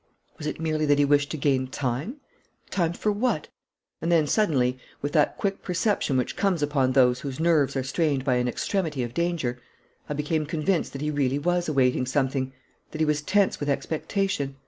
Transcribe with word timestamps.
Was 0.39 0.47
it 0.47 0.59
merely 0.59 0.87
that 0.87 0.97
he 0.97 1.05
wished 1.05 1.29
to 1.29 1.37
gain 1.37 1.67
time? 1.67 2.15
Time 2.71 2.93
for 2.93 3.11
what? 3.11 3.49
And 4.01 4.11
then, 4.11 4.25
suddenly, 4.25 4.79
with 4.99 5.11
that 5.11 5.37
quick 5.37 5.61
perception 5.61 6.17
which 6.17 6.35
comes 6.35 6.63
upon 6.63 6.93
those 6.93 7.19
whose 7.19 7.39
nerves 7.39 7.75
are 7.75 7.83
strained 7.83 8.25
by 8.25 8.37
an 8.37 8.47
extremity 8.47 9.03
of 9.03 9.13
danger, 9.13 9.59
I 10.09 10.15
became 10.15 10.47
convinced 10.47 10.93
that 10.93 11.01
he 11.03 11.11
really 11.11 11.37
was 11.37 11.69
awaiting 11.69 12.07
something 12.07 12.51
that 12.89 12.99
he 12.99 13.05
was 13.05 13.21
tense 13.21 13.59
with 13.59 13.69
expectation. 13.69 14.55